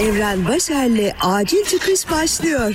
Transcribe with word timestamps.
Evren 0.00 0.48
Başer'le 0.48 1.12
Acil 1.20 1.64
Çıkış 1.64 2.10
başlıyor. 2.10 2.74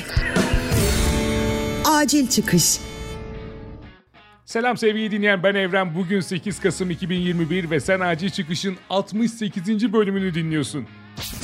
Acil 1.86 2.28
Çıkış. 2.28 2.78
Selam 4.46 4.78
sevgili 4.78 5.12
dinleyen 5.12 5.44
ben 5.44 5.56
Evren. 5.56 5.96
Bugün 5.96 6.20
8 6.20 6.60
Kasım 6.60 6.90
2021 6.92 7.70
ve 7.70 7.80
sen 7.80 8.00
Acil 8.00 8.30
Çıkış'ın 8.30 8.78
68. 8.90 9.94
bölümünü 9.94 10.34
dinliyorsun. 10.34 10.88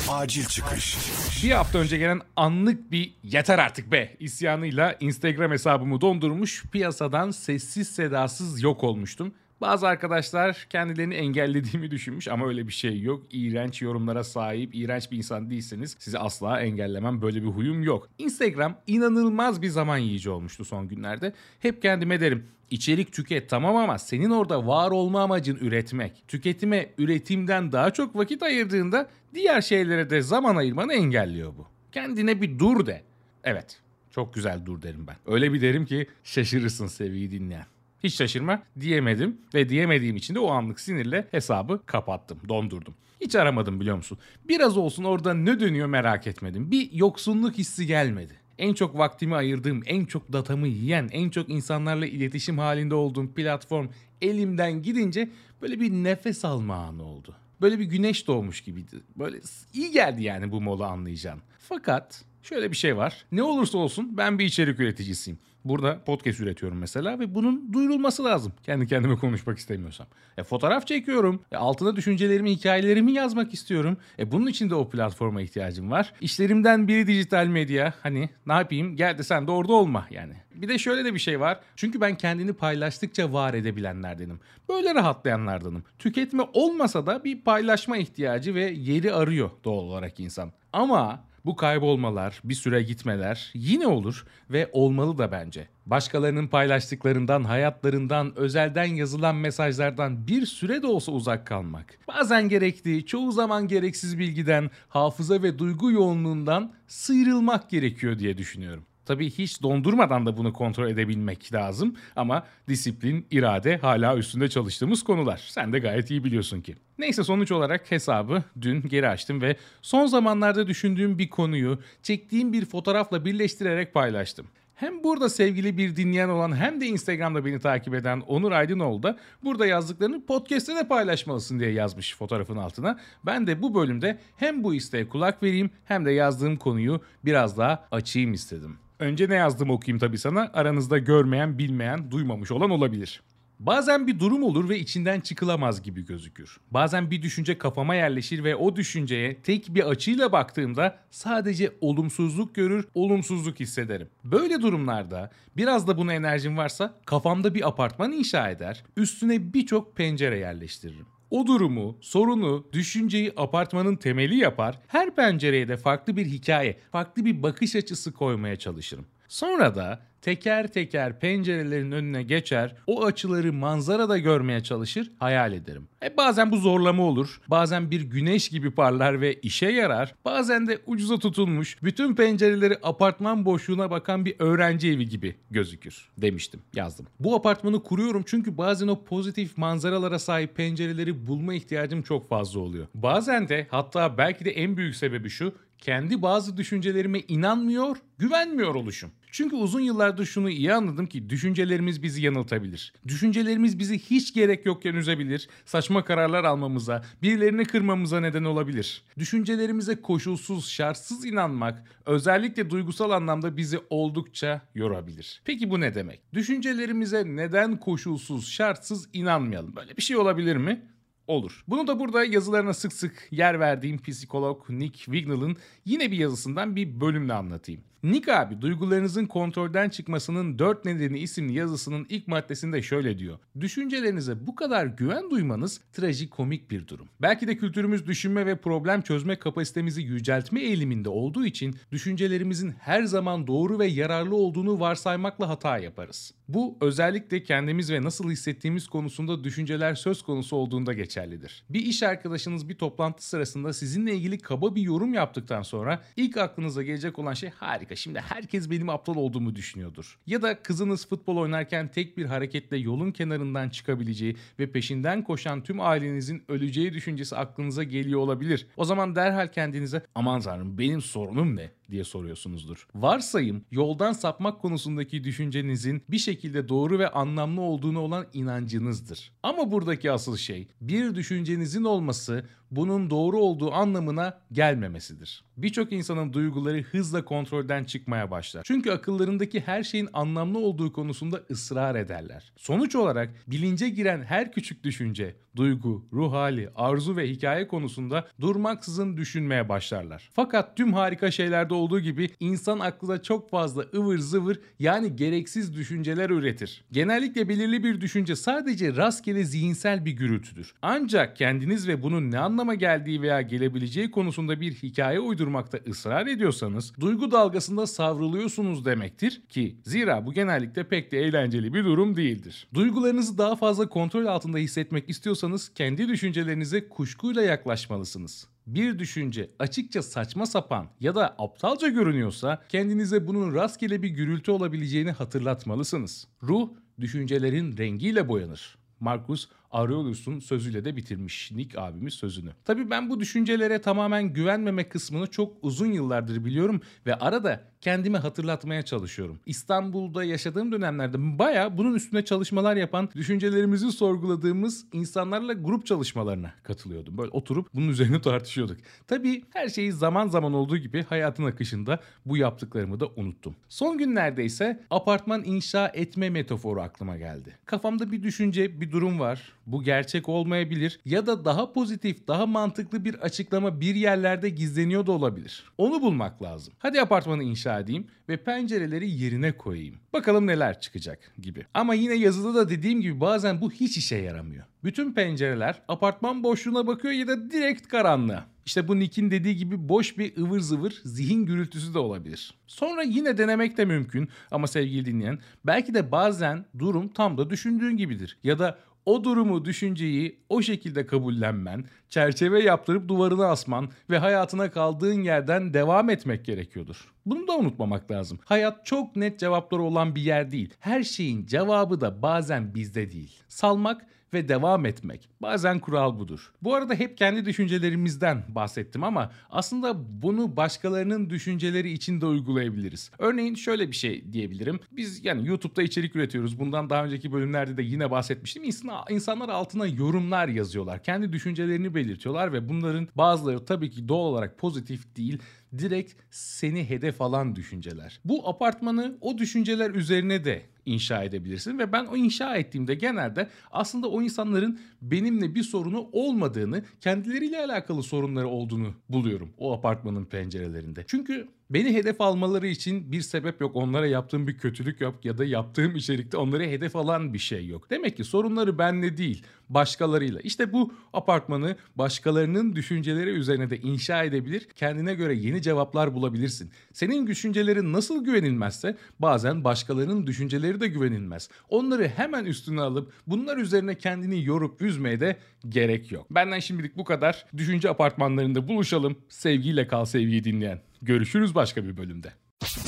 Acil 0.10 0.46
çıkış. 0.46 0.98
Bir 1.44 1.52
hafta 1.52 1.80
önce 1.80 1.98
gelen 1.98 2.22
anlık 2.36 2.92
bir 2.92 3.14
yeter 3.24 3.60
artık 3.60 3.92
be 3.92 4.16
isyanıyla 4.20 4.96
Instagram 5.00 5.52
hesabımı 5.52 6.02
dondurmuş 6.02 6.64
piyasadan 6.72 7.32
sessiz 7.32 7.88
sedasız 7.88 8.64
yok 8.64 8.84
olmuştum. 8.84 9.34
Bazı 9.62 9.88
arkadaşlar 9.88 10.68
kendilerini 10.70 11.14
engellediğimi 11.14 11.92
düşünmüş 11.92 12.28
ama 12.28 12.48
öyle 12.48 12.68
bir 12.68 12.74
şey 12.74 13.02
yok. 13.02 13.24
İğrenç 13.32 13.82
yorumlara 13.82 14.24
sahip, 14.24 14.76
iğrenç 14.76 15.12
bir 15.12 15.18
insan 15.18 15.50
değilseniz 15.50 15.96
sizi 16.00 16.20
asla 16.20 16.62
engellemem. 16.62 17.22
Böyle 17.22 17.42
bir 17.44 17.48
huyum 17.48 17.84
yok. 17.84 18.10
Instagram 18.18 18.78
inanılmaz 18.88 19.62
bir 19.62 19.70
zaman 19.70 19.98
yiyici 19.98 20.30
olmuştu 20.30 20.66
son 20.66 20.88
günlerde. 20.88 21.34
Hep 21.60 21.82
kendime 21.82 22.20
derim 22.20 22.46
içerik 22.72 23.14
tüket 23.14 23.50
tamam 23.50 23.76
ama 23.76 23.98
senin 23.98 24.30
orada 24.30 24.68
var 24.68 24.92
olma 24.92 25.22
amacın 25.22 25.56
üretmek. 25.56 26.28
Tüketime 26.28 26.90
üretimden 26.98 27.72
daha 27.72 27.92
çok 27.92 28.16
vakit 28.16 28.44
ayırdığında 28.44 29.10
diğer 29.34 29.62
şeylere 29.62 30.10
de 30.10 30.22
zaman 30.22 30.56
ayırmanı 30.56 30.94
engelliyor 30.94 31.54
bu. 31.58 31.68
Kendine 31.92 32.42
bir 32.42 32.60
dur 32.60 32.86
de. 32.86 33.04
Evet 33.44 33.82
çok 34.12 34.34
güzel 34.34 34.66
dur 34.66 34.82
derim 34.82 35.08
ben. 35.08 35.16
Öyle 35.26 35.54
bir 35.54 35.62
derim 35.62 35.86
ki 35.86 36.08
şaşırırsın 36.24 36.88
sevgili 36.88 37.32
dinleyen. 37.32 37.66
Hiç 38.04 38.16
şaşırma 38.16 38.64
diyemedim 38.80 39.38
ve 39.54 39.70
diyemediğim 39.70 40.16
için 40.16 40.36
de 40.36 40.40
o 40.40 40.52
anlık 40.52 40.80
sinirle 40.80 41.28
hesabı 41.32 41.86
kapattım, 41.86 42.40
dondurdum. 42.50 42.94
Hiç 43.22 43.36
aramadım 43.36 43.80
biliyor 43.80 43.96
musun? 43.96 44.18
Biraz 44.48 44.78
olsun 44.78 45.04
orada 45.04 45.34
ne 45.34 45.60
dönüyor 45.60 45.88
merak 45.88 46.28
etmedim. 46.28 46.72
Bir 46.72 46.92
yoksunluk 46.92 47.58
hissi 47.58 47.86
gelmedi. 47.86 48.34
En 48.58 48.74
çok 48.74 48.98
vaktimi 48.98 49.36
ayırdığım, 49.36 49.82
en 49.86 50.06
çok 50.06 50.34
datamı 50.34 50.68
yiyen, 50.68 51.10
en 51.12 51.30
çok 51.30 51.50
insanlarla 51.50 52.06
iletişim 52.06 52.58
halinde 52.58 52.96
olduğum 52.96 53.34
platform 53.34 53.88
elimden 54.22 54.82
gidince 54.82 55.30
böyle 55.62 55.80
bir 55.80 55.92
nefes 55.92 56.46
alma 56.46 56.76
anı 56.76 57.04
oldu. 57.04 57.36
Böyle 57.62 57.80
bir 57.80 57.86
güneş 57.86 58.28
doğmuş 58.28 58.62
gibiydi. 58.62 58.96
Böyle 59.16 59.38
iyi 59.74 59.92
geldi 59.92 60.24
yani 60.24 60.52
bu 60.52 60.62
mola 60.62 60.88
anlayacağın. 60.88 61.42
Fakat 61.62 62.24
şöyle 62.42 62.72
bir 62.72 62.78
şey 62.78 62.98
var. 62.98 63.26
Ne 63.32 63.44
olursa 63.44 63.78
olsun 63.78 64.18
ben 64.18 64.40
bir 64.40 64.46
içerik 64.46 64.80
üreticisiyim. 64.80 65.40
Burada 65.66 66.04
podcast 66.04 66.40
üretiyorum 66.40 66.78
mesela 66.78 67.20
ve 67.20 67.36
bunun 67.36 67.74
duyurulması 67.74 68.24
lazım. 68.24 68.54
Kendi 68.64 68.88
kendime 68.88 69.16
konuşmak 69.16 69.58
istemiyorsam. 69.58 70.08
E, 70.38 70.44
fotoğraf 70.44 70.88
çekiyorum. 70.88 71.42
E, 71.52 71.58
altına 71.58 71.96
düşüncelerimi, 71.96 72.52
hikayelerimi 72.52 73.12
yazmak 73.12 73.54
istiyorum. 73.54 73.98
E, 74.20 74.32
bunun 74.32 74.48
için 74.48 74.70
de 74.70 74.76
o 74.76 74.90
platforma 74.90 75.42
ihtiyacım 75.42 75.92
var. 75.92 76.14
İşlerimden 76.22 76.88
biri 76.88 77.08
dijital 77.08 77.46
medya. 77.46 77.94
Hani 78.04 78.30
ne 78.46 78.54
yapayım 78.54 78.96
gel 78.96 79.18
de 79.18 79.24
sen 79.24 79.48
de 79.48 79.52
orada 79.52 79.74
olma 79.74 80.08
yani. 80.12 80.34
Bir 80.56 80.68
de 80.68 80.78
şöyle 80.78 81.06
de 81.06 81.14
bir 81.14 81.20
şey 81.20 81.40
var. 81.40 81.60
Çünkü 81.76 82.02
ben 82.02 82.18
kendini 82.18 82.54
paylaştıkça 82.54 83.34
var 83.34 83.54
edebilenlerdenim. 83.54 84.40
Böyle 84.70 84.96
rahatlayanlardanım. 84.96 85.84
Tüketme 86.00 86.44
olmasa 86.54 87.06
da 87.06 87.24
bir 87.24 87.42
paylaşma 87.42 87.98
ihtiyacı 87.98 88.56
ve 88.56 88.64
yeri 88.64 89.14
arıyor 89.14 89.50
doğal 89.64 89.84
olarak 89.84 90.20
insan. 90.20 90.52
Ama 90.74 91.24
bu 91.46 91.56
kaybolmalar, 91.56 92.42
bir 92.44 92.54
süre 92.54 92.84
gitmeler 92.84 93.52
yine 93.54 93.88
olur 93.88 94.26
ve 94.50 94.70
olmalı 94.72 95.18
da 95.18 95.32
bence. 95.32 95.68
Başkalarının 95.86 96.48
paylaştıklarından, 96.48 97.44
hayatlarından, 97.44 98.36
özelden 98.36 98.86
yazılan 98.86 99.36
mesajlardan 99.36 100.28
bir 100.28 100.46
süre 100.46 100.82
de 100.82 100.88
olsa 100.88 101.12
uzak 101.12 101.48
kalmak. 101.48 102.00
Bazen 102.08 102.50
gerekli, 102.50 103.06
çoğu 103.06 103.32
zaman 103.32 103.68
gereksiz 103.68 104.20
bilgiden, 104.20 104.70
hafıza 104.90 105.44
ve 105.44 105.60
duygu 105.60 105.92
yoğunluğundan 105.92 106.74
sıyrılmak 106.88 107.70
gerekiyor 107.70 108.20
diye 108.20 108.38
düşünüyorum. 108.38 108.84
Tabii 109.12 109.30
hiç 109.30 109.62
dondurmadan 109.62 110.26
da 110.26 110.38
bunu 110.38 110.54
kontrol 110.54 110.90
edebilmek 110.90 111.54
lazım 111.54 111.96
ama 112.16 112.44
disiplin, 112.68 113.26
irade 113.32 113.78
hala 113.78 114.18
üstünde 114.18 114.50
çalıştığımız 114.50 115.04
konular. 115.04 115.42
Sen 115.48 115.74
de 115.74 115.80
gayet 115.80 116.12
iyi 116.12 116.24
biliyorsun 116.24 116.62
ki. 116.62 116.76
Neyse 116.98 117.24
sonuç 117.24 117.52
olarak 117.52 117.92
hesabı 117.92 118.44
dün 118.62 118.82
geri 118.82 119.10
açtım 119.10 119.42
ve 119.42 119.56
son 119.82 120.06
zamanlarda 120.06 120.68
düşündüğüm 120.68 121.18
bir 121.18 121.30
konuyu 121.30 121.80
çektiğim 122.04 122.54
bir 122.54 122.66
fotoğrafla 122.66 123.26
birleştirerek 123.26 123.94
paylaştım. 123.94 124.48
Hem 124.76 125.04
burada 125.04 125.30
sevgili 125.30 125.78
bir 125.78 125.96
dinleyen 125.96 126.30
olan 126.30 126.56
hem 126.56 126.82
de 126.82 126.86
Instagram'da 126.86 127.46
beni 127.46 127.60
takip 127.60 127.94
eden 127.94 128.20
Onur 128.20 128.52
Aydınoğlu 128.52 129.04
da 129.04 129.18
burada 129.44 129.66
yazdıklarını 129.66 130.26
podcast'te 130.26 130.76
de 130.76 130.88
paylaşmalısın 130.88 131.60
diye 131.60 131.72
yazmış 131.72 132.16
fotoğrafın 132.16 132.58
altına. 132.58 133.00
Ben 133.26 133.48
de 133.48 133.62
bu 133.62 133.76
bölümde 133.76 134.18
hem 134.38 134.64
bu 134.64 134.74
isteğe 134.74 135.08
kulak 135.08 135.44
vereyim 135.44 135.70
hem 135.86 136.06
de 136.06 136.12
yazdığım 136.12 136.58
konuyu 136.58 137.02
biraz 137.26 137.58
daha 137.58 137.88
açayım 137.92 138.34
istedim. 138.34 138.78
Önce 139.02 139.30
ne 139.30 139.36
yazdığımı 139.36 139.74
okuyayım 139.74 140.00
tabii 140.00 140.18
sana. 140.18 140.52
Aranızda 140.54 140.98
görmeyen, 140.98 141.58
bilmeyen, 141.58 142.12
duymamış 142.12 142.52
olan 142.52 142.70
olabilir. 142.70 143.22
Bazen 143.60 144.08
bir 144.08 144.20
durum 144.20 144.44
olur 144.44 144.70
ve 144.70 144.80
içinden 144.80 145.20
çıkılamaz 145.20 145.82
gibi 145.82 146.06
gözükür. 146.06 146.58
Bazen 146.72 147.12
bir 147.12 147.22
düşünce 147.22 147.58
kafama 147.58 147.96
yerleşir 147.96 148.44
ve 148.44 148.56
o 148.56 148.76
düşünceye 148.76 149.42
tek 149.42 149.76
bir 149.76 149.90
açıyla 149.90 150.32
baktığımda 150.32 151.00
sadece 151.12 151.74
olumsuzluk 151.82 152.56
görür, 152.56 152.88
olumsuzluk 152.94 153.60
hissederim. 153.60 154.10
Böyle 154.24 154.62
durumlarda 154.62 155.32
biraz 155.58 155.88
da 155.88 155.98
buna 155.98 156.14
enerjim 156.14 156.58
varsa 156.58 156.94
kafamda 157.06 157.56
bir 157.56 157.68
apartman 157.68 158.12
inşa 158.12 158.50
eder, 158.50 158.84
üstüne 158.98 159.54
birçok 159.54 159.96
pencere 159.96 160.40
yerleştiririm. 160.40 161.06
O 161.32 161.48
durumu, 161.48 161.98
sorunu, 162.02 162.68
düşünceyi 162.74 163.34
apartmanın 163.38 163.96
temeli 163.96 164.38
yapar, 164.38 164.80
her 164.88 165.16
pencereye 165.16 165.68
de 165.68 165.78
farklı 165.78 166.18
bir 166.18 166.26
hikaye, 166.26 166.78
farklı 166.92 167.26
bir 167.26 167.44
bakış 167.44 167.76
açısı 167.76 168.14
koymaya 168.14 168.56
çalışırım. 168.56 169.06
Sonra 169.32 169.76
da 169.76 170.00
teker 170.22 170.68
teker 170.68 171.20
pencerelerin 171.20 171.92
önüne 171.92 172.24
geçer, 172.24 172.76
o 172.88 173.06
açıları 173.06 173.54
manzarada 173.54 174.18
görmeye 174.18 174.64
çalışır, 174.64 175.12
hayal 175.20 175.54
ederim. 175.54 175.88
E 176.04 176.18
bazen 176.18 176.52
bu 176.52 176.58
zorlama 176.58 177.04
olur, 177.04 177.42
bazen 177.48 177.92
bir 177.92 178.02
güneş 178.02 178.50
gibi 178.50 178.72
parlar 178.72 179.22
ve 179.22 179.34
işe 179.34 179.70
yarar, 179.70 180.16
bazen 180.26 180.68
de 180.68 180.80
ucuza 180.86 181.18
tutulmuş, 181.18 181.84
bütün 181.84 182.16
pencereleri 182.16 182.78
apartman 182.84 183.46
boşluğuna 183.46 183.92
bakan 183.92 184.26
bir 184.26 184.36
öğrenci 184.40 184.92
evi 184.92 185.10
gibi 185.10 185.36
gözükür 185.52 186.10
demiştim, 186.18 186.60
yazdım. 186.76 187.08
Bu 187.20 187.36
apartmanı 187.36 187.84
kuruyorum 187.84 188.24
çünkü 188.26 188.58
bazen 188.58 188.88
o 188.88 189.04
pozitif 189.04 189.58
manzaralara 189.58 190.20
sahip 190.20 190.56
pencereleri 190.56 191.28
bulma 191.28 191.54
ihtiyacım 191.54 192.02
çok 192.02 192.30
fazla 192.30 192.60
oluyor. 192.60 192.88
Bazen 192.96 193.50
de 193.50 193.68
hatta 193.72 194.18
belki 194.18 194.46
de 194.46 194.52
en 194.52 194.78
büyük 194.78 194.96
sebebi 194.96 195.30
şu, 195.30 195.54
kendi 195.82 196.22
bazı 196.22 196.58
düşüncelerime 196.58 197.20
inanmıyor, 197.20 197.98
güvenmiyor 198.18 198.76
oluşum. 198.76 199.12
Çünkü 199.32 199.56
uzun 199.56 199.80
yıllardır 199.80 200.26
şunu 200.26 200.50
iyi 200.50 200.74
anladım 200.74 201.08
ki 201.08 201.30
düşüncelerimiz 201.30 202.04
bizi 202.04 202.22
yanıltabilir. 202.22 202.94
Düşüncelerimiz 203.08 203.80
bizi 203.80 204.00
hiç 204.00 204.34
gerek 204.34 204.66
yokken 204.66 204.96
üzebilir, 204.96 205.50
saçma 205.66 206.06
kararlar 206.06 206.44
almamıza, 206.44 207.04
birilerini 207.22 207.66
kırmamıza 207.66 208.20
neden 208.20 208.44
olabilir. 208.44 209.04
Düşüncelerimize 209.18 210.02
koşulsuz, 210.02 210.70
şartsız 210.70 211.26
inanmak 211.26 211.84
özellikle 212.06 212.70
duygusal 212.70 213.12
anlamda 213.12 213.58
bizi 213.58 213.80
oldukça 213.90 214.62
yorabilir. 214.76 215.42
Peki 215.46 215.70
bu 215.70 215.80
ne 215.80 215.96
demek? 215.96 216.34
Düşüncelerimize 216.34 217.24
neden 217.26 217.80
koşulsuz, 217.80 218.50
şartsız 218.50 219.10
inanmayalım? 219.14 219.76
Böyle 219.76 219.98
bir 219.98 220.02
şey 220.02 220.18
olabilir 220.18 220.56
mi? 220.56 220.82
Olur. 221.28 221.64
Bunu 221.68 221.88
da 221.88 222.00
burada 222.00 222.24
yazılarına 222.24 222.74
sık 222.74 222.94
sık 222.94 223.28
yer 223.32 223.60
verdiğim 223.60 224.02
psikolog 224.02 224.70
Nick 224.70 224.98
Wignall'ın 224.98 225.58
yine 225.86 226.12
bir 226.12 226.18
yazısından 226.18 226.76
bir 226.76 227.02
bölümle 227.02 227.34
anlatayım. 227.34 227.82
Nick 228.04 228.34
abi 228.34 228.62
duygularınızın 228.62 229.26
kontrolden 229.26 229.90
çıkmasının 229.90 230.60
4 230.60 230.86
nedeni 230.86 231.20
isimli 231.20 231.54
yazısının 231.54 232.06
ilk 232.10 232.28
maddesinde 232.28 232.82
şöyle 232.82 233.18
diyor. 233.18 233.40
Düşüncelerinize 233.60 234.48
bu 234.48 234.56
kadar 234.56 234.86
güven 234.86 235.30
duymanız 235.30 235.82
trajikomik 235.94 236.72
bir 236.72 236.88
durum. 236.88 237.08
Belki 237.22 237.48
de 237.48 237.58
kültürümüz 237.58 238.08
düşünme 238.08 238.46
ve 238.46 238.56
problem 238.56 239.02
çözme 239.02 239.36
kapasitemizi 239.36 240.02
yüceltme 240.02 240.62
eğiliminde 240.62 241.10
olduğu 241.10 241.46
için 241.46 241.76
düşüncelerimizin 241.92 242.72
her 242.80 243.04
zaman 243.04 243.48
doğru 243.48 243.80
ve 243.80 243.88
yararlı 243.88 244.36
olduğunu 244.36 244.80
varsaymakla 244.80 245.50
hata 245.50 245.78
yaparız. 245.78 246.34
Bu 246.48 246.78
özellikle 246.82 247.44
kendimiz 247.44 247.92
ve 247.92 248.04
nasıl 248.04 248.32
hissettiğimiz 248.32 248.88
konusunda 248.88 249.44
düşünceler 249.44 249.96
söz 249.96 250.22
konusu 250.22 250.56
olduğunda 250.56 250.94
geçerlidir. 251.12 251.64
Bir 251.70 251.80
iş 251.80 252.04
arkadaşınız 252.04 252.70
bir 252.70 252.76
toplantı 252.76 253.28
sırasında 253.28 253.74
sizinle 253.74 254.16
ilgili 254.16 254.38
kaba 254.38 254.76
bir 254.76 254.82
yorum 254.82 255.14
yaptıktan 255.14 255.62
sonra 255.62 256.02
ilk 256.16 256.38
aklınıza 256.38 256.84
gelecek 256.84 257.20
olan 257.20 257.34
şey 257.34 257.50
harika 257.50 257.96
şimdi 257.96 258.20
herkes 258.20 258.70
benim 258.70 258.90
aptal 258.90 259.16
olduğumu 259.16 259.56
düşünüyordur. 259.56 260.20
Ya 260.28 260.42
da 260.42 260.64
kızınız 260.64 261.08
futbol 261.08 261.38
oynarken 261.38 261.88
tek 261.88 262.18
bir 262.18 262.26
hareketle 262.26 262.78
yolun 262.78 263.12
kenarından 263.12 263.70
çıkabileceği 263.70 264.36
ve 264.60 264.72
peşinden 264.72 265.24
koşan 265.24 265.64
tüm 265.64 265.82
ailenizin 265.82 266.44
öleceği 266.48 266.94
düşüncesi 266.94 267.36
aklınıza 267.36 267.84
geliyor 267.84 268.20
olabilir. 268.20 268.68
O 268.78 268.86
zaman 268.86 269.16
derhal 269.16 269.48
kendinize 269.48 270.06
aman 270.16 270.42
tanrım 270.42 270.78
benim 270.78 271.02
sorunum 271.02 271.56
ne 271.56 271.72
diye 271.92 272.04
soruyorsunuzdur. 272.04 272.88
Varsayım 272.96 273.66
yoldan 273.72 274.14
sapmak 274.14 274.62
konusundaki 274.62 275.24
düşüncenizin 275.24 276.04
bir 276.10 276.18
şekilde 276.18 276.70
doğru 276.70 277.00
ve 277.00 277.10
anlamlı 277.10 277.62
olduğunu 277.62 278.00
olan 278.00 278.26
inancınızdır. 278.34 279.32
Ama 279.44 279.72
buradaki 279.72 280.12
asıl 280.12 280.38
şey 280.38 280.68
bir 280.82 281.16
düşüncenizin 281.16 281.84
olması 281.84 282.46
bunun 282.72 283.10
doğru 283.10 283.38
olduğu 283.38 283.72
anlamına 283.72 284.42
gelmemesidir. 284.52 285.44
Birçok 285.58 285.92
insanın 285.92 286.34
duyguları 286.34 286.82
hızla 286.82 287.26
kontrolden 287.26 287.84
çıkmaya 287.84 288.32
başlar. 288.32 288.64
Çünkü 288.66 288.92
akıllarındaki 288.92 289.60
her 289.60 289.84
şeyin 289.84 290.10
anlamlı 290.14 290.60
olduğu 290.60 290.94
konusunda 290.94 291.42
ısrar 291.52 291.96
ederler. 291.96 292.52
Sonuç 292.58 292.96
olarak 292.96 293.30
bilince 293.48 293.90
giren 293.90 294.22
her 294.22 294.52
küçük 294.52 294.84
düşünce, 294.84 295.36
duygu, 295.56 296.06
ruh 296.14 296.34
hali, 296.34 296.70
arzu 296.76 297.18
ve 297.18 297.30
hikaye 297.30 297.68
konusunda 297.68 298.28
durmaksızın 298.42 299.18
düşünmeye 299.18 299.70
başlarlar. 299.70 300.30
Fakat 300.34 300.78
tüm 300.78 300.94
harika 300.94 301.32
şeylerde 301.32 301.74
olduğu 301.74 302.00
gibi 302.00 302.30
insan 302.40 302.80
aklı 302.80 303.08
da 303.08 303.22
çok 303.22 303.50
fazla 303.50 303.86
ıvır 303.96 304.18
zıvır 304.18 304.60
yani 304.80 305.16
gereksiz 305.16 305.76
düşünceler 305.76 306.30
üretir. 306.30 306.86
Genellikle 306.92 307.50
belirli 307.50 307.84
bir 307.84 308.02
düşünce 308.02 308.36
sadece 308.36 308.96
rastgele 308.96 309.44
zihinsel 309.44 310.06
bir 310.06 310.12
gürültüdür. 310.12 310.74
Ancak 310.82 311.36
kendiniz 311.36 311.88
ve 311.88 312.04
bunun 312.04 312.32
ne 312.32 312.40
anlama 312.62 312.76
geldiği 312.76 313.22
veya 313.22 313.42
gelebileceği 313.42 314.12
konusunda 314.12 314.62
bir 314.62 314.74
hikaye 314.74 315.20
uydurmakta 315.20 315.80
ısrar 315.88 316.28
ediyorsanız 316.28 316.94
duygu 317.00 317.32
dalgasında 317.32 317.88
savruluyorsunuz 317.88 318.86
demektir 318.86 319.42
ki 319.50 319.76
zira 319.84 320.26
bu 320.26 320.34
genellikle 320.34 320.84
pek 320.84 321.12
de 321.12 321.20
eğlenceli 321.20 321.74
bir 321.74 321.84
durum 321.84 322.16
değildir. 322.16 322.68
Duygularınızı 322.74 323.38
daha 323.38 323.56
fazla 323.56 323.90
kontrol 323.90 324.26
altında 324.26 324.58
hissetmek 324.58 325.10
istiyorsanız 325.10 325.74
kendi 325.74 326.08
düşüncelerinize 326.08 326.90
kuşkuyla 326.90 327.42
yaklaşmalısınız 327.42 328.48
bir 328.68 329.00
düşünce 329.00 329.50
açıkça 329.60 330.04
saçma 330.04 330.46
sapan 330.46 330.88
ya 331.00 331.16
da 331.16 331.36
aptalca 331.38 331.88
görünüyorsa 331.88 332.62
kendinize 332.70 333.28
bunun 333.28 333.56
rastgele 333.56 334.02
bir 334.02 334.10
gürültü 334.10 334.52
olabileceğini 334.52 335.12
hatırlatmalısınız. 335.12 336.28
Ruh 336.44 336.70
düşüncelerin 337.00 337.78
rengiyle 337.78 338.28
boyanır. 338.30 338.78
Marcus 339.00 339.48
Aurelius'un 339.72 340.40
sözüyle 340.40 340.86
de 340.86 340.96
bitirmiş 340.96 341.52
Nick 341.52 341.82
abimiz 341.82 342.14
sözünü. 342.14 342.50
Tabii 342.66 342.90
ben 342.90 343.10
bu 343.10 343.20
düşüncelere 343.20 343.82
tamamen 343.82 344.34
güvenmeme 344.34 344.90
kısmını 344.90 345.28
çok 345.28 345.58
uzun 345.62 345.92
yıllardır 345.92 346.46
biliyorum 346.46 346.82
ve 347.06 347.16
arada 347.16 347.71
kendime 347.82 348.18
hatırlatmaya 348.18 348.82
çalışıyorum. 348.82 349.40
İstanbul'da 349.46 350.24
yaşadığım 350.24 350.72
dönemlerde 350.72 351.40
baya 351.40 351.78
bunun 351.78 351.94
üstüne 351.94 352.26
çalışmalar 352.26 352.76
yapan, 352.76 353.10
düşüncelerimizi 353.16 353.92
sorguladığımız 353.92 354.86
insanlarla 354.94 355.54
grup 355.54 355.86
çalışmalarına 355.86 356.54
katılıyordum. 356.64 357.18
Böyle 357.18 357.32
oturup 357.32 357.68
bunun 357.74 357.90
üzerine 357.90 358.22
tartışıyorduk. 358.22 358.78
Tabii 359.08 359.44
her 359.50 359.70
şeyi 359.70 359.92
zaman 359.92 360.28
zaman 360.28 360.54
olduğu 360.54 360.78
gibi 360.78 361.04
hayatın 361.04 361.46
akışında 361.46 362.00
bu 362.26 362.38
yaptıklarımı 362.38 363.00
da 363.00 363.08
unuttum. 363.16 363.56
Son 363.70 363.98
günlerde 363.98 364.46
ise 364.46 364.84
apartman 364.90 365.44
inşa 365.46 365.88
etme 365.88 366.30
metaforu 366.30 366.82
aklıma 366.82 367.18
geldi. 367.18 367.58
Kafamda 367.66 368.12
bir 368.12 368.24
düşünce, 368.24 368.82
bir 368.82 368.92
durum 368.92 369.20
var 369.20 369.54
bu 369.68 369.84
gerçek 369.84 370.30
olmayabilir 370.30 371.00
ya 371.06 371.28
da 371.28 371.46
daha 371.46 371.74
pozitif, 371.74 372.28
daha 372.28 372.46
mantıklı 372.46 373.06
bir 373.06 373.16
açıklama 373.16 373.82
bir 373.82 373.96
yerlerde 373.96 374.50
gizleniyor 374.50 375.06
da 375.06 375.12
olabilir. 375.12 375.64
Onu 375.78 376.02
bulmak 376.02 376.44
lazım. 376.44 376.74
Hadi 376.80 377.02
apartmanı 377.02 377.44
inşa 377.44 377.71
edeyim 377.80 378.08
ve 378.30 378.38
pencereleri 378.38 379.10
yerine 379.10 379.52
koyayım. 379.52 379.96
Bakalım 380.14 380.48
neler 380.48 380.82
çıkacak 380.82 381.34
gibi. 381.40 381.66
Ama 381.74 381.94
yine 381.94 382.14
yazıda 382.14 382.56
da 382.56 382.70
dediğim 382.70 383.02
gibi 383.02 383.22
bazen 383.22 383.62
bu 383.62 383.72
hiç 383.72 383.98
işe 383.98 384.16
yaramıyor. 384.16 384.66
Bütün 384.84 385.14
pencereler 385.14 385.82
apartman 385.88 386.44
boşluğuna 386.44 386.88
bakıyor 386.88 387.14
ya 387.14 387.28
da 387.28 387.52
direkt 387.52 387.88
karanlığa. 387.88 388.46
İşte 388.66 388.88
bu 388.88 389.00
Nick'in 389.00 389.32
dediği 389.32 389.56
gibi 389.56 389.90
boş 389.90 390.18
bir 390.18 390.38
ıvır 390.38 390.60
zıvır 390.60 391.02
zihin 391.06 391.46
gürültüsü 391.46 391.94
de 391.94 392.00
olabilir. 392.00 392.54
Sonra 392.68 393.02
yine 393.02 393.38
denemek 393.38 393.78
de 393.78 393.86
mümkün 393.86 394.30
ama 394.52 394.68
sevgili 394.68 395.06
dinleyen 395.06 395.40
belki 395.66 395.94
de 395.94 396.12
bazen 396.12 396.66
durum 396.80 397.08
tam 397.08 397.38
da 397.38 397.50
düşündüğün 397.50 397.98
gibidir. 397.98 398.38
Ya 398.44 398.60
da 398.60 398.78
o 399.06 399.24
durumu, 399.24 399.66
düşünceyi 399.66 400.40
o 400.50 400.62
şekilde 400.62 401.06
kabullenmen, 401.06 401.86
çerçeve 402.10 402.64
yaptırıp 402.64 403.08
duvarına 403.08 403.46
asman 403.46 403.90
ve 404.10 404.18
hayatına 404.18 404.72
kaldığın 404.72 405.22
yerden 405.22 405.74
devam 405.74 406.10
etmek 406.10 406.46
gerekiyordur. 406.46 407.14
Bunu 407.26 407.48
da 407.48 407.58
unutmamak 407.58 408.12
lazım. 408.12 408.40
Hayat 408.46 408.86
çok 408.86 409.16
net 409.16 409.40
cevapları 409.40 409.82
olan 409.82 410.16
bir 410.16 410.22
yer 410.22 410.52
değil. 410.52 410.74
Her 410.80 411.04
şeyin 411.04 411.46
cevabı 411.46 412.02
da 412.02 412.22
bazen 412.22 412.76
bizde 412.76 413.12
değil. 413.12 413.32
Salmak 413.48 414.06
ve 414.34 414.50
devam 414.50 414.86
etmek. 414.86 415.30
Bazen 415.42 415.80
kural 415.80 416.20
budur. 416.20 416.52
Bu 416.62 416.76
arada 416.76 416.94
hep 416.94 417.18
kendi 417.18 417.46
düşüncelerimizden 417.46 418.44
bahsettim 418.50 419.04
ama 419.04 419.32
aslında 419.50 420.22
bunu 420.22 420.58
başkalarının 420.58 421.30
düşünceleri 421.30 421.92
için 421.92 422.22
de 422.22 422.26
uygulayabiliriz. 422.26 423.12
Örneğin 423.18 423.56
şöyle 423.56 423.88
bir 423.88 423.96
şey 423.96 424.34
diyebilirim. 424.34 424.80
Biz 424.92 425.26
yani 425.26 425.48
YouTube'da 425.48 425.84
içerik 425.84 426.16
üretiyoruz. 426.16 426.60
Bundan 426.60 426.90
daha 426.90 427.06
önceki 427.06 427.32
bölümlerde 427.32 427.78
de 427.78 427.84
yine 427.84 428.12
bahsetmiştim. 428.12 428.64
İnsanlar 429.10 429.50
altına 429.50 429.88
yorumlar 429.88 430.48
yazıyorlar. 430.48 431.04
Kendi 431.04 431.34
düşüncelerini 431.34 431.96
belirtiyorlar 431.96 432.54
ve 432.54 432.70
bunların 432.70 433.08
bazıları 433.16 433.66
tabii 433.66 433.90
ki 433.90 434.08
doğal 434.08 434.26
olarak 434.26 434.58
pozitif 434.58 435.16
değil 435.16 435.40
direkt 435.78 436.14
seni 436.30 436.90
hedef 436.90 437.22
alan 437.22 437.56
düşünceler. 437.56 438.20
Bu 438.26 438.50
apartmanı 438.50 439.18
o 439.22 439.38
düşünceler 439.38 439.92
üzerine 439.92 440.46
de 440.46 440.62
inşa 440.86 441.24
edebilirsin 441.24 441.80
ve 441.80 441.92
ben 441.92 442.06
o 442.06 442.18
inşa 442.18 442.56
ettiğimde 442.56 442.96
genelde 442.96 443.50
aslında 443.72 444.08
o 444.10 444.22
insanların 444.22 444.80
benimle 445.02 445.56
bir 445.56 445.64
sorunu 445.64 446.10
olmadığını, 446.12 446.84
kendileriyle 447.02 447.60
alakalı 447.60 448.04
sorunları 448.04 448.48
olduğunu 448.48 448.94
buluyorum 449.10 449.50
o 449.58 449.74
apartmanın 449.74 450.26
pencerelerinde. 450.26 451.04
Çünkü 451.08 451.48
Beni 451.74 451.94
hedef 451.94 452.22
almaları 452.22 452.68
için 452.68 453.12
bir 453.12 453.22
sebep 453.22 453.62
yok. 453.62 453.76
Onlara 453.76 454.08
yaptığım 454.08 454.48
bir 454.48 454.58
kötülük 454.58 455.02
yok 455.02 455.26
ya 455.26 455.38
da 455.38 455.46
yaptığım 455.46 455.96
içerikte 455.96 456.38
onları 456.38 456.64
hedef 456.64 456.96
alan 456.96 457.34
bir 457.34 457.40
şey 457.40 457.68
yok. 457.68 457.90
Demek 457.90 458.18
ki 458.18 458.24
sorunları 458.24 458.78
benle 458.78 459.18
değil, 459.18 459.44
başkalarıyla. 459.70 460.40
İşte 460.40 460.74
bu 460.74 460.94
apartmanı 461.14 461.76
başkalarının 461.96 462.76
düşünceleri 462.76 463.30
üzerine 463.30 463.70
de 463.70 463.78
inşa 463.78 464.24
edebilir. 464.24 464.68
Kendine 464.76 465.14
göre 465.14 465.34
yeni 465.34 465.62
cevaplar 465.62 466.14
bulabilirsin. 466.14 466.72
Senin 466.94 467.28
düşüncelerin 467.28 467.94
nasıl 467.94 468.26
güvenilmezse 468.26 468.98
bazen 469.20 469.64
başkalarının 469.64 470.28
düşünceleri 470.28 470.71
de 470.80 470.88
güvenilmez. 470.88 471.50
Onları 471.70 472.08
hemen 472.08 472.46
üstüne 472.46 472.82
alıp 472.82 473.14
bunlar 473.28 473.58
üzerine 473.58 473.96
kendini 473.96 474.46
yorup 474.46 474.82
üzmeye 474.82 475.20
de 475.20 475.38
gerek 475.70 476.12
yok. 476.12 476.28
Benden 476.32 476.60
şimdilik 476.60 476.98
bu 476.98 477.04
kadar. 477.04 477.46
Düşünce 477.58 477.90
apartmanlarında 477.90 478.68
buluşalım. 478.68 479.18
Sevgiyle 479.30 479.88
kal 479.88 480.06
sevgiyi 480.06 480.44
dinleyen. 480.44 480.82
Görüşürüz 481.02 481.56
başka 481.56 481.86
bir 481.86 481.98
bölümde. 481.98 482.34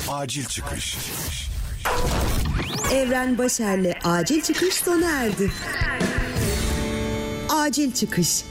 Acil 0.09 0.45
çıkış. 0.45 0.97
Evren 2.94 3.38
Başer'le 3.38 3.94
acil 4.03 4.41
çıkış 4.41 4.74
sona 4.74 5.12
erdi. 5.12 5.51
Acil 7.50 7.91
çıkış. 7.91 8.44